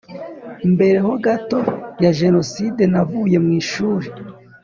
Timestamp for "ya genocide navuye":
2.03-3.37